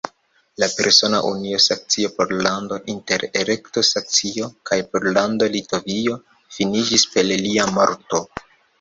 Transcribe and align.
La 0.61 0.67
persona 0.77 1.19
unio 1.31 1.59
Saksio-Pollando 1.65 2.79
inter 2.95 3.27
Elekto-Saksio 3.43 4.51
kaj 4.71 4.81
Pollando-Litovio 4.97 6.21
finiĝis 6.59 7.09
per 7.17 7.35
lia 7.47 7.73
morto. 7.81 8.29